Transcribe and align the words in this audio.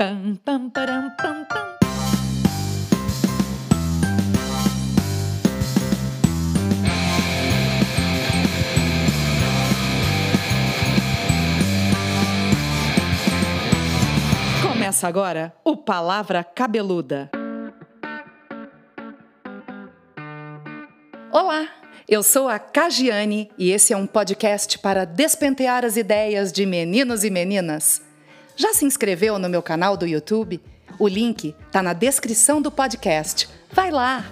Pam, 0.00 0.34
pam, 0.42 0.70
param, 0.70 1.10
pam, 1.10 1.44
pam. 1.44 1.76
Começa 14.62 15.06
agora 15.06 15.52
o 15.62 15.76
Palavra 15.76 16.42
Cabeluda. 16.42 17.30
Olá, 21.30 21.68
eu 22.08 22.22
sou 22.22 22.48
a 22.48 22.58
Cagiane 22.58 23.50
e 23.58 23.70
esse 23.70 23.92
é 23.92 23.96
um 23.98 24.06
podcast 24.06 24.78
para 24.78 25.04
despentear 25.04 25.84
as 25.84 25.98
ideias 25.98 26.50
de 26.50 26.64
meninos 26.64 27.22
e 27.22 27.28
meninas. 27.28 28.08
Já 28.56 28.74
se 28.74 28.84
inscreveu 28.84 29.38
no 29.38 29.48
meu 29.48 29.62
canal 29.62 29.96
do 29.96 30.06
YouTube? 30.06 30.60
O 30.98 31.08
link 31.08 31.54
tá 31.72 31.82
na 31.82 31.92
descrição 31.92 32.60
do 32.60 32.70
podcast. 32.70 33.48
Vai 33.72 33.90
lá! 33.90 34.24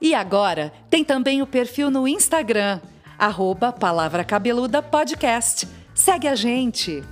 E 0.00 0.14
agora 0.14 0.72
tem 0.88 1.04
também 1.04 1.42
o 1.42 1.46
perfil 1.46 1.90
no 1.90 2.06
Instagram, 2.06 2.80
arroba 3.18 3.72
Palavra 3.72 4.24
Cabeluda 4.24 4.80
Podcast. 4.82 5.66
Segue 5.94 6.28
a 6.28 6.34
gente! 6.34 7.02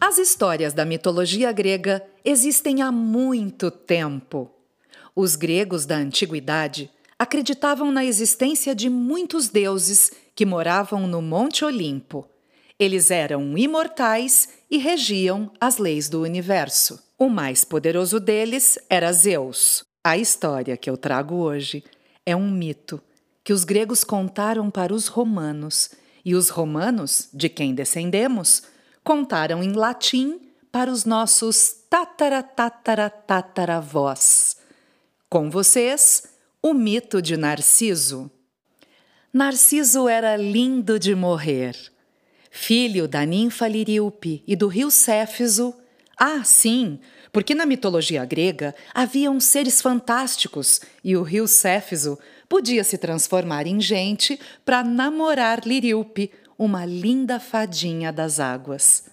As 0.00 0.18
histórias 0.18 0.72
da 0.72 0.84
mitologia 0.84 1.52
grega 1.52 2.02
existem 2.24 2.82
há 2.82 2.90
muito 2.90 3.70
tempo. 3.70 4.50
Os 5.14 5.36
gregos 5.36 5.84
da 5.84 5.96
antiguidade 5.96 6.90
acreditavam 7.18 7.92
na 7.92 8.04
existência 8.04 8.74
de 8.74 8.88
muitos 8.88 9.48
deuses 9.48 10.10
que 10.34 10.46
moravam 10.46 11.06
no 11.06 11.20
Monte 11.20 11.64
Olimpo. 11.64 12.26
Eles 12.80 13.10
eram 13.10 13.56
imortais 13.58 14.48
e 14.70 14.78
regiam 14.78 15.52
as 15.60 15.76
leis 15.76 16.08
do 16.08 16.22
universo. 16.22 16.98
O 17.18 17.28
mais 17.28 17.62
poderoso 17.62 18.18
deles 18.18 18.78
era 18.88 19.12
Zeus. 19.12 19.84
A 20.02 20.16
história 20.16 20.78
que 20.78 20.88
eu 20.88 20.96
trago 20.96 21.34
hoje 21.34 21.84
é 22.24 22.34
um 22.34 22.50
mito 22.50 22.98
que 23.44 23.52
os 23.52 23.64
gregos 23.64 24.02
contaram 24.02 24.70
para 24.70 24.94
os 24.94 25.08
romanos, 25.08 25.90
e 26.24 26.34
os 26.34 26.48
romanos, 26.48 27.28
de 27.34 27.50
quem 27.50 27.74
descendemos, 27.74 28.62
contaram 29.04 29.62
em 29.62 29.72
latim 29.72 30.40
para 30.72 30.90
os 30.90 31.04
nossos 31.04 31.84
tatara-tatara-tataravós. 31.90 34.56
Com 35.28 35.50
vocês, 35.50 36.22
o 36.62 36.72
mito 36.72 37.20
de 37.20 37.36
Narciso. 37.36 38.30
Narciso 39.32 40.08
era 40.08 40.36
lindo 40.36 40.98
de 40.98 41.14
morrer. 41.14 41.76
Filho 42.50 43.06
da 43.06 43.24
ninfa 43.24 43.68
Liríope 43.68 44.42
e 44.44 44.56
do 44.56 44.66
rio 44.66 44.90
Céfiso. 44.90 45.72
Ah, 46.18 46.42
sim, 46.42 46.98
porque 47.32 47.54
na 47.54 47.64
mitologia 47.64 48.24
grega 48.24 48.74
haviam 48.92 49.38
seres 49.38 49.80
fantásticos 49.80 50.80
e 51.02 51.16
o 51.16 51.22
rio 51.22 51.46
Céfiso 51.46 52.18
podia 52.48 52.82
se 52.82 52.98
transformar 52.98 53.68
em 53.68 53.80
gente 53.80 54.38
para 54.64 54.82
namorar 54.82 55.60
Liríope, 55.64 56.32
uma 56.58 56.84
linda 56.84 57.38
fadinha 57.38 58.12
das 58.12 58.40
águas. 58.40 59.04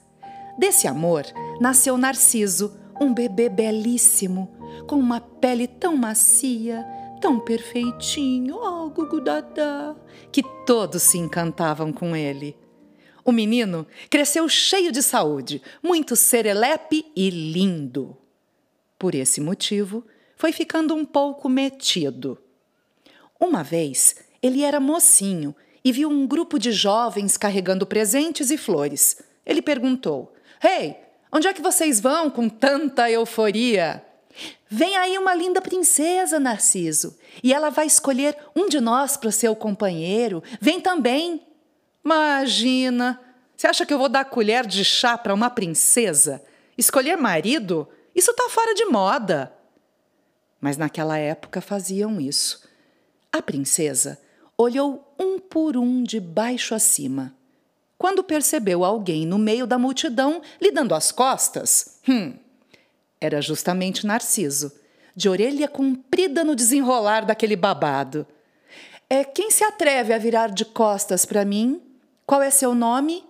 Desse 0.58 0.88
amor 0.88 1.24
nasceu 1.62 1.96
Narciso, 1.96 2.76
um 3.00 3.14
bebê 3.14 3.48
belíssimo, 3.48 4.52
com 4.88 4.96
uma 4.96 5.22
pele 5.22 5.68
tão 5.68 5.96
macia, 5.96 6.84
tão 7.22 7.40
perfeitinho, 7.40 8.56
oh, 8.56 8.90
gugudadá, 8.90 9.96
que 10.32 10.42
todos 10.66 11.04
se 11.04 11.20
encantavam 11.20 11.94
com 11.94 12.16
ele. 12.16 12.58
O 13.28 13.32
menino 13.34 13.86
cresceu 14.10 14.48
cheio 14.48 14.90
de 14.90 15.04
saúde, 15.04 15.62
muito 15.84 16.16
serelepe 16.16 17.06
e 17.14 17.30
lindo. 17.30 18.16
Por 18.98 19.14
esse 19.14 19.42
motivo, 19.42 20.06
foi 20.38 20.54
ficando 20.54 20.96
um 20.96 21.04
pouco 21.04 21.50
metido. 21.50 22.38
Uma 23.38 23.66
vez, 23.66 24.16
ele 24.42 24.64
era 24.64 24.80
mocinho 24.80 25.54
e 25.84 25.92
viu 25.92 26.10
um 26.10 26.26
grupo 26.26 26.58
de 26.58 26.72
jovens 26.72 27.36
carregando 27.36 27.86
presentes 27.86 28.50
e 28.50 28.58
flores. 28.58 29.22
Ele 29.46 29.62
perguntou: 29.62 30.34
Hey, 30.64 30.96
onde 31.30 31.50
é 31.50 31.54
que 31.54 31.62
vocês 31.62 32.00
vão 32.00 32.30
com 32.30 32.48
tanta 32.48 33.12
euforia? 33.12 34.06
Vem 34.70 34.96
aí 34.96 35.18
uma 35.18 35.36
linda 35.36 35.62
princesa, 35.62 36.40
Narciso, 36.40 37.18
e 37.44 37.54
ela 37.54 37.70
vai 37.70 37.88
escolher 37.88 38.38
um 38.56 38.70
de 38.70 38.80
nós 38.80 39.18
para 39.18 39.32
seu 39.32 39.54
companheiro. 39.54 40.42
Vem 40.62 40.80
também. 40.80 41.47
Imagina! 42.08 43.20
Você 43.54 43.68
acha 43.68 43.86
que 43.86 43.94
eu 43.94 43.98
vou 43.98 44.08
dar 44.08 44.24
colher 44.24 44.66
de 44.66 44.86
chá 44.86 45.18
para 45.18 45.34
uma 45.34 45.50
princesa? 45.50 46.42
Escolher 46.78 47.18
marido? 47.18 47.86
Isso 48.16 48.34
tá 48.34 48.48
fora 48.50 48.74
de 48.74 48.86
moda. 48.86 49.54
Mas 50.62 50.78
naquela 50.78 51.18
época 51.18 51.60
faziam 51.60 52.22
isso. 52.22 52.66
A 53.30 53.42
princesa 53.42 54.18
olhou 54.58 55.14
um 55.20 55.38
por 55.38 55.76
um 55.76 56.02
de 56.02 56.18
baixo 56.22 56.74
a 56.74 56.80
cima. 56.80 57.36
Quando 57.98 58.24
percebeu 58.24 58.86
alguém 58.86 59.26
no 59.26 59.38
meio 59.38 59.68
da 59.68 59.78
multidão 59.78 60.42
lhe 60.62 60.72
dando 60.72 60.96
as 60.96 61.12
costas, 61.12 62.00
hum, 62.08 62.36
era 63.20 63.42
justamente 63.42 64.08
Narciso, 64.08 64.72
de 65.14 65.28
orelha 65.28 65.68
comprida 65.68 66.46
no 66.46 66.56
desenrolar 66.56 67.26
daquele 67.26 67.58
babado. 67.58 68.26
É 69.10 69.26
quem 69.26 69.52
se 69.52 69.66
atreve 69.66 70.14
a 70.14 70.18
virar 70.18 70.52
de 70.52 70.64
costas 70.64 71.26
para 71.26 71.44
mim? 71.44 71.82
Qual 72.28 72.42
é 72.42 72.50
seu 72.50 72.76
nome? 72.76 73.24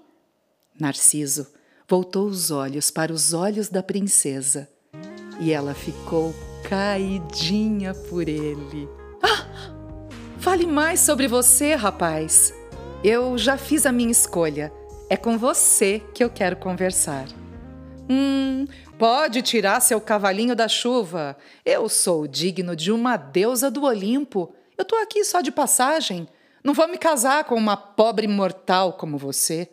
Narciso 0.80 1.46
voltou 1.88 2.26
os 2.26 2.50
olhos 2.50 2.90
para 2.90 3.14
os 3.14 3.32
olhos 3.32 3.70
da 3.70 3.84
princesa 3.84 4.68
e 5.40 5.54
ela 5.54 5.76
ficou 5.76 6.34
caidinha 6.68 7.94
por 7.94 8.28
ele. 8.28 8.90
Ah! 9.22 9.46
Fale 10.40 10.66
mais 10.66 11.00
sobre 11.00 11.28
você, 11.28 11.76
rapaz. 11.76 12.52
Eu 13.04 13.38
já 13.38 13.56
fiz 13.56 13.86
a 13.86 13.92
minha 13.92 14.10
escolha. 14.10 14.74
É 15.12 15.16
com 15.16 15.38
você 15.38 16.02
que 16.16 16.24
eu 16.24 16.30
quero 16.32 16.56
conversar. 16.56 17.28
Hum, 18.10 18.66
pode 18.98 19.44
tirar 19.44 19.80
seu 19.80 20.02
cavalinho 20.02 20.56
da 20.56 20.68
chuva. 20.68 21.38
Eu 21.64 21.88
sou 21.88 22.26
digno 22.26 22.76
de 22.76 22.92
uma 22.92 23.16
deusa 23.16 23.70
do 23.70 23.84
Olimpo. 23.84 24.56
Eu 24.76 24.84
tô 24.84 24.96
aqui 24.96 25.24
só 25.24 25.42
de 25.42 25.52
passagem. 25.52 26.28
Não 26.64 26.74
vou 26.74 26.88
me 26.88 26.98
casar 26.98 27.44
com 27.46 27.56
uma 27.56 27.78
pobre 27.78 28.28
mortal 28.28 28.94
como 28.94 29.18
você. 29.18 29.70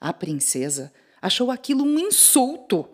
A 0.00 0.12
princesa 0.12 0.92
achou 1.20 1.50
aquilo 1.50 1.84
um 1.84 1.98
insulto. 1.98 2.88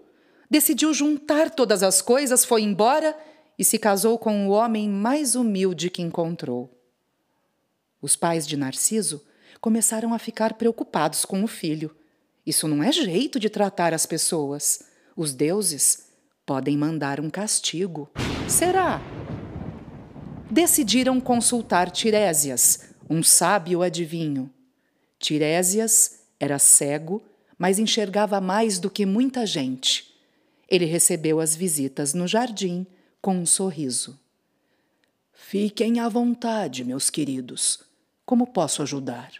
Decidiu 0.48 0.92
juntar 0.92 1.50
todas 1.50 1.82
as 1.82 2.02
coisas, 2.02 2.44
foi 2.44 2.62
embora 2.62 3.16
e 3.58 3.64
se 3.64 3.78
casou 3.78 4.18
com 4.18 4.48
o 4.48 4.50
homem 4.50 4.88
mais 4.88 5.34
humilde 5.34 5.90
que 5.90 6.02
encontrou. 6.02 6.76
Os 8.00 8.16
pais 8.16 8.46
de 8.46 8.56
Narciso 8.56 9.22
começaram 9.60 10.14
a 10.14 10.18
ficar 10.18 10.54
preocupados 10.54 11.24
com 11.24 11.44
o 11.44 11.46
filho. 11.46 11.94
Isso 12.46 12.66
não 12.66 12.82
é 12.82 12.90
jeito 12.90 13.38
de 13.38 13.50
tratar 13.50 13.92
as 13.92 14.06
pessoas. 14.06 14.82
Os 15.14 15.34
deuses 15.34 16.08
podem 16.46 16.76
mandar 16.76 17.20
um 17.20 17.28
castigo. 17.28 18.10
Será? 18.48 19.00
Decidiram 20.50 21.20
consultar 21.20 21.92
Tirésias, 21.92 22.90
um 23.08 23.22
sábio 23.22 23.82
adivinho. 23.82 24.50
Tirésias 25.16 26.22
era 26.40 26.58
cego, 26.58 27.22
mas 27.56 27.78
enxergava 27.78 28.40
mais 28.40 28.80
do 28.80 28.90
que 28.90 29.06
muita 29.06 29.46
gente. 29.46 30.12
Ele 30.68 30.86
recebeu 30.86 31.38
as 31.38 31.54
visitas 31.54 32.14
no 32.14 32.26
jardim 32.26 32.84
com 33.22 33.36
um 33.36 33.46
sorriso. 33.46 34.18
Fiquem 35.32 36.00
à 36.00 36.08
vontade, 36.08 36.82
meus 36.84 37.10
queridos. 37.10 37.84
Como 38.26 38.44
posso 38.44 38.82
ajudar? 38.82 39.30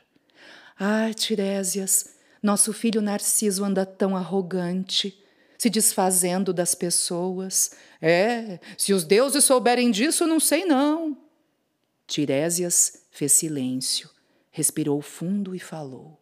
Ah, 0.78 1.12
Tirésias, 1.12 2.14
nosso 2.40 2.72
filho 2.72 3.02
Narciso 3.02 3.64
anda 3.64 3.84
tão 3.84 4.16
arrogante, 4.16 5.20
se 5.60 5.68
desfazendo 5.68 6.54
das 6.54 6.74
pessoas. 6.74 7.72
É, 8.00 8.58
se 8.78 8.94
os 8.94 9.04
deuses 9.04 9.44
souberem 9.44 9.90
disso, 9.90 10.26
não 10.26 10.40
sei 10.40 10.64
não. 10.64 11.14
Tirésias 12.06 13.04
fez 13.10 13.32
silêncio, 13.32 14.08
respirou 14.50 15.02
fundo 15.02 15.54
e 15.54 15.58
falou: 15.58 16.18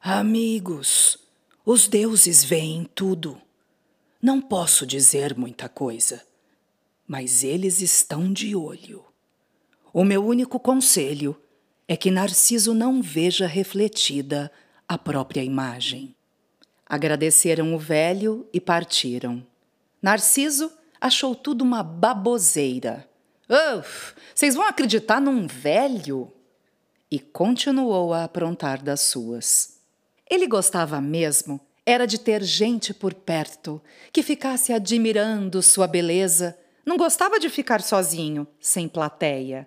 Amigos, 0.00 1.18
os 1.62 1.86
deuses 1.86 2.42
veem 2.42 2.88
tudo. 2.94 3.38
Não 4.22 4.40
posso 4.40 4.86
dizer 4.86 5.36
muita 5.36 5.68
coisa, 5.68 6.24
mas 7.06 7.44
eles 7.44 7.82
estão 7.82 8.32
de 8.32 8.56
olho. 8.56 9.04
O 9.92 10.04
meu 10.04 10.24
único 10.24 10.58
conselho 10.58 11.38
é 11.86 11.98
que 11.98 12.10
Narciso 12.10 12.72
não 12.72 13.02
veja 13.02 13.46
refletida 13.46 14.50
a 14.88 14.96
própria 14.96 15.44
imagem. 15.44 16.16
Agradeceram 16.88 17.74
o 17.74 17.78
velho 17.78 18.48
e 18.52 18.60
partiram. 18.60 19.46
Narciso 20.00 20.72
achou 21.00 21.34
tudo 21.34 21.62
uma 21.62 21.82
baboseira. 21.82 23.08
Uf, 23.78 24.14
vocês 24.34 24.54
vão 24.54 24.66
acreditar 24.66 25.20
num 25.20 25.46
velho? 25.46 26.32
E 27.10 27.18
continuou 27.18 28.12
a 28.12 28.24
aprontar 28.24 28.82
das 28.82 29.00
suas. 29.00 29.78
Ele 30.30 30.46
gostava 30.46 31.00
mesmo 31.00 31.60
era 31.88 32.06
de 32.06 32.18
ter 32.18 32.42
gente 32.42 32.92
por 32.92 33.14
perto 33.14 33.80
que 34.12 34.22
ficasse 34.22 34.74
admirando 34.74 35.62
sua 35.62 35.86
beleza. 35.86 36.54
Não 36.84 36.98
gostava 36.98 37.40
de 37.40 37.48
ficar 37.48 37.80
sozinho, 37.80 38.46
sem 38.60 38.86
plateia. 38.86 39.66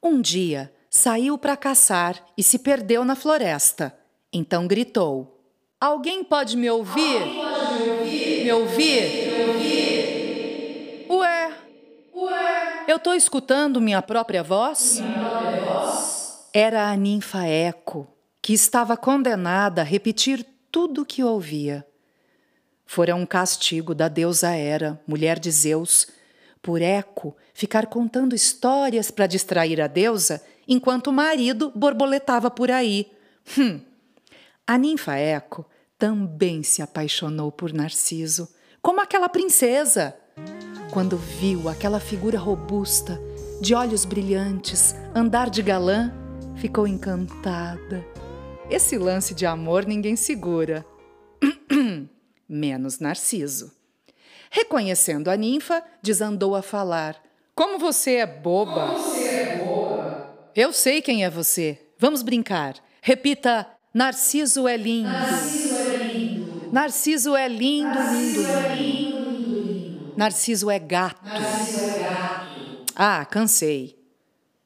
Um 0.00 0.20
dia 0.20 0.72
saiu 0.88 1.36
para 1.36 1.56
caçar 1.56 2.24
e 2.38 2.44
se 2.44 2.60
perdeu 2.60 3.04
na 3.04 3.16
floresta. 3.16 3.92
Então 4.32 4.68
gritou: 4.68 5.41
Alguém 5.82 6.22
pode 6.22 6.56
me 6.56 6.70
ouvir? 6.70 7.18
Pode 7.18 7.82
me 7.82 7.90
ouvir? 7.90 8.44
Me 8.44 8.52
ouvir? 8.52 9.32
Me 9.36 9.44
ouvir? 9.48 11.06
Ué, 11.10 11.54
Ué, 12.14 12.84
eu 12.86 12.98
estou 12.98 13.12
escutando 13.16 13.80
minha 13.80 14.00
própria 14.00 14.44
voz? 14.44 15.00
minha 15.00 15.28
própria 15.28 15.60
voz? 15.62 16.46
Era 16.54 16.88
a 16.88 16.96
ninfa 16.96 17.48
Eco, 17.48 18.06
que 18.40 18.52
estava 18.52 18.96
condenada 18.96 19.80
a 19.80 19.84
repetir 19.84 20.46
tudo 20.70 21.02
o 21.02 21.04
que 21.04 21.24
ouvia. 21.24 21.84
Fora 22.86 23.16
um 23.16 23.26
castigo 23.26 23.92
da 23.92 24.06
deusa 24.06 24.54
Hera, 24.56 25.00
mulher 25.04 25.40
de 25.40 25.50
Zeus, 25.50 26.06
por 26.62 26.80
Eco 26.80 27.36
ficar 27.52 27.86
contando 27.86 28.36
histórias 28.36 29.10
para 29.10 29.26
distrair 29.26 29.80
a 29.80 29.88
deusa 29.88 30.44
enquanto 30.68 31.08
o 31.08 31.12
marido 31.12 31.72
borboletava 31.74 32.52
por 32.52 32.70
aí. 32.70 33.10
Hum. 33.58 33.80
A 34.64 34.78
ninfa 34.78 35.16
Eco 35.16 35.66
também 36.02 36.64
se 36.64 36.82
apaixonou 36.82 37.52
por 37.52 37.72
Narciso, 37.72 38.48
como 38.82 39.00
aquela 39.00 39.28
princesa. 39.28 40.16
Quando 40.92 41.16
viu 41.16 41.68
aquela 41.68 42.00
figura 42.00 42.36
robusta, 42.40 43.22
de 43.60 43.72
olhos 43.72 44.04
brilhantes, 44.04 44.96
andar 45.14 45.48
de 45.48 45.62
galã, 45.62 46.12
ficou 46.56 46.88
encantada 46.88 48.04
esse 48.68 48.98
lance 48.98 49.32
de 49.32 49.46
amor 49.46 49.86
ninguém 49.86 50.16
segura. 50.16 50.84
Menos 52.48 52.98
Narciso. 52.98 53.70
Reconhecendo 54.50 55.28
a 55.30 55.36
ninfa, 55.36 55.84
desandou 56.02 56.56
a 56.56 56.62
falar: 56.62 57.22
Como 57.54 57.78
você 57.78 58.16
é 58.16 58.26
boba! 58.26 58.88
Como 58.88 58.98
você 58.98 59.28
é 59.28 59.56
boba! 59.64 60.50
Eu 60.56 60.72
sei 60.72 61.00
quem 61.00 61.24
é 61.24 61.30
você. 61.30 61.78
Vamos 61.96 62.22
brincar. 62.22 62.74
Repita: 63.00 63.68
Narciso 63.94 64.66
é 64.66 64.76
lindo. 64.76 65.08
Narciso 65.08 65.46
é 65.46 65.56
lindo. 65.56 65.61
Narciso 66.72 67.36
é 67.36 67.46
lindo, 67.48 67.98
lindo. 68.74 70.14
Narciso 70.16 70.70
é 70.70 70.78
gato. 70.78 71.20
Ah, 72.96 73.26
cansei. 73.26 74.02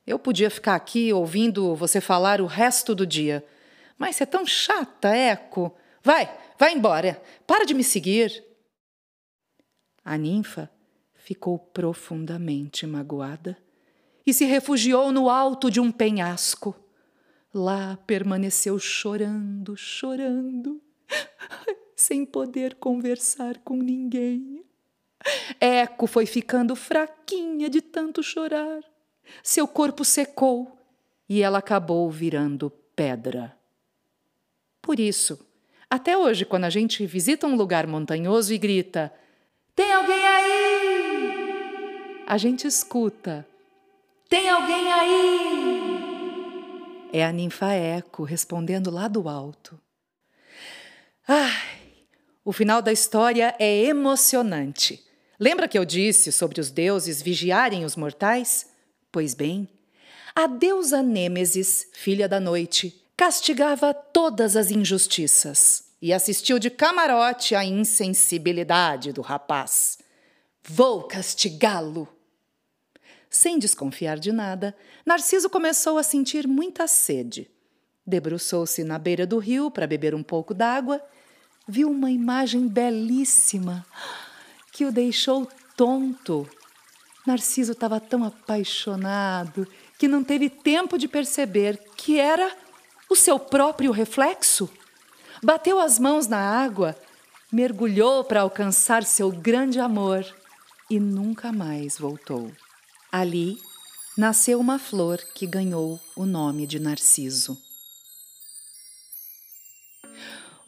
Eu 0.07 0.17
podia 0.17 0.49
ficar 0.49 0.77
aqui 0.77 1.13
ouvindo 1.13 1.75
você 1.75 2.01
falar 2.01 2.41
o 2.41 2.47
resto 2.47 2.95
do 2.95 3.05
dia. 3.05 3.45
Mas 3.99 4.15
você 4.15 4.23
é 4.23 4.27
tão 4.27 4.47
chata, 4.47 5.09
Eco. 5.09 5.75
Vai, 6.01 6.33
vai 6.57 6.75
embora. 6.75 7.21
Para 7.45 7.67
de 7.67 7.75
me 7.75 7.83
seguir. 7.83 8.45
A 10.05 10.17
ninfa 10.17 10.71
ficou 11.13 11.59
profundamente 11.59 12.87
magoada 12.87 13.59
e 14.25 14.33
se 14.33 14.45
refugiou 14.45 15.11
no 15.11 15.29
alto 15.29 15.69
de 15.73 15.81
um 15.81 15.91
penhasco. 15.91 16.73
Lá 17.53 17.99
permaneceu 18.07 18.79
chorando, 18.79 19.77
chorando, 19.77 20.81
sem 22.07 22.25
poder 22.25 22.77
conversar 22.77 23.59
com 23.65 23.77
ninguém. 23.77 24.65
Eco 25.61 26.07
foi 26.07 26.25
ficando 26.25 26.77
fraquinha 26.77 27.69
de 27.69 27.81
tanto 27.81 28.23
chorar. 28.23 28.81
Seu 29.43 29.67
corpo 29.67 30.05
secou 30.05 30.79
e 31.29 31.43
ela 31.43 31.59
acabou 31.59 32.09
virando 32.09 32.71
pedra. 32.95 33.59
Por 34.81 35.01
isso, 35.01 35.45
até 35.91 36.17
hoje, 36.17 36.45
quando 36.45 36.63
a 36.63 36.71
gente 36.71 37.05
visita 37.05 37.45
um 37.45 37.57
lugar 37.57 37.89
montanhoso 37.89 38.55
e 38.55 38.59
grita: 38.59 39.13
Tem 39.75 39.93
alguém 39.93 40.27
aí? 40.29 42.25
A 42.25 42.39
gente 42.39 42.69
escuta: 42.69 43.45
Tem 44.29 44.49
alguém 44.49 44.93
aí? 44.93 45.91
É 47.13 47.25
a 47.25 47.33
ninfa 47.33 47.73
Eco 47.73 48.23
respondendo 48.23 48.93
lá 48.93 49.09
do 49.09 49.29
alto. 49.29 49.81
Ai, 51.27 51.86
o 52.47 52.53
final 52.53 52.81
da 52.81 52.93
história 52.93 53.57
é 53.59 53.87
emocionante. 53.87 55.05
Lembra 55.39 55.67
que 55.67 55.77
eu 55.77 55.85
disse 55.85 56.31
sobre 56.31 56.61
os 56.61 56.71
deuses 56.71 57.21
vigiarem 57.21 57.85
os 57.85 57.97
mortais? 57.97 58.69
Pois 59.11 59.35
bem, 59.35 59.69
a 60.33 60.47
deusa 60.47 61.03
Nêmesis, 61.03 61.89
filha 61.93 62.29
da 62.29 62.39
noite, 62.39 63.03
castigava 63.17 63.93
todas 63.93 64.55
as 64.55 64.71
injustiças 64.71 65.87
e 66.01 66.13
assistiu 66.13 66.61
de 66.61 66.71
camarote 66.71 67.57
à 67.57 67.65
insensibilidade 67.65 69.13
do 69.13 69.23
rapaz. 69.23 69.99
Vou 70.63 71.03
castigá-lo! 71.03 72.07
Sem 73.29 73.59
desconfiar 73.59 74.21
de 74.21 74.31
nada, 74.31 74.73
Narciso 75.05 75.51
começou 75.51 75.99
a 75.99 76.05
sentir 76.05 76.47
muita 76.47 76.87
sede. 76.87 77.51
Debruçou-se 78.07 78.85
na 78.85 79.01
beira 79.01 79.27
do 79.27 79.39
rio 79.39 79.69
para 79.69 79.85
beber 79.85 80.15
um 80.15 80.23
pouco 80.23 80.55
d'água, 80.55 81.03
viu 81.69 81.91
uma 81.91 82.11
imagem 82.11 82.69
belíssima 82.69 83.85
que 84.73 84.85
o 84.85 84.93
deixou 84.93 85.49
tonto. 85.77 86.49
Narciso 87.27 87.73
estava 87.73 87.99
tão 87.99 88.23
apaixonado 88.23 89.67
que 89.99 90.07
não 90.07 90.23
teve 90.23 90.49
tempo 90.49 90.97
de 90.97 91.09
perceber 91.09 91.79
que 91.97 92.21
era 92.21 92.55
o 93.11 93.17
seu 93.17 93.39
próprio 93.39 93.91
reflexo. 93.91 94.71
Bateu 95.43 95.79
as 95.79 95.99
mãos 95.99 96.27
na 96.27 96.39
água, 96.39 96.97
mergulhou 97.51 98.25
para 98.25 98.43
alcançar 98.43 99.05
seu 99.05 99.31
grande 99.31 99.81
amor 99.81 100.25
e 100.89 101.01
nunca 101.01 101.53
mais 101.53 101.99
voltou. 101.99 102.51
Ali 103.11 103.59
nasceu 104.17 104.61
uma 104.61 104.79
flor 104.79 105.19
que 105.35 105.47
ganhou 105.47 106.01
o 106.15 106.25
nome 106.25 106.67
de 106.67 106.79
Narciso. 106.79 107.66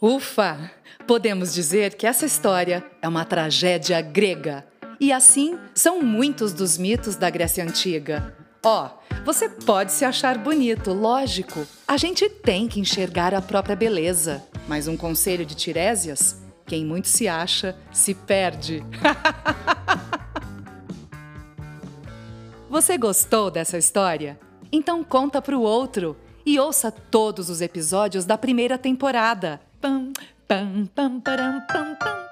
Ufa! 0.00 0.70
Podemos 1.08 1.52
dizer 1.52 1.94
que 1.94 2.06
essa 2.06 2.24
história 2.24 2.86
é 3.02 3.08
uma 3.08 3.24
tragédia 3.24 4.00
grega. 4.00 4.64
E 5.00 5.12
assim 5.12 5.58
são 5.74 6.00
muitos 6.00 6.52
dos 6.52 6.78
mitos 6.78 7.16
da 7.16 7.28
Grécia 7.28 7.64
Antiga. 7.64 8.32
Ó, 8.64 8.86
oh, 8.86 9.24
você 9.24 9.48
pode 9.48 9.90
se 9.90 10.04
achar 10.04 10.38
bonito, 10.38 10.92
lógico. 10.92 11.66
A 11.86 11.96
gente 11.96 12.28
tem 12.28 12.68
que 12.68 12.78
enxergar 12.78 13.34
a 13.34 13.42
própria 13.42 13.74
beleza. 13.74 14.44
Mas 14.68 14.86
um 14.86 14.96
conselho 14.96 15.44
de 15.44 15.56
Tiresias: 15.56 16.40
quem 16.64 16.84
muito 16.84 17.08
se 17.08 17.26
acha, 17.26 17.76
se 17.90 18.14
perde. 18.14 18.84
você 22.70 22.96
gostou 22.96 23.50
dessa 23.50 23.76
história? 23.76 24.38
Então 24.70 25.02
conta 25.02 25.42
para 25.42 25.58
o 25.58 25.62
outro 25.62 26.16
e 26.46 26.56
ouça 26.60 26.92
todos 26.92 27.50
os 27.50 27.60
episódios 27.60 28.24
da 28.24 28.38
primeira 28.38 28.78
temporada. 28.78 29.60
Pam, 29.80 30.12
pam, 30.48 30.88
pam, 30.90 31.20
param, 31.20 31.62
pam, 31.68 31.94
pam. 31.94 32.27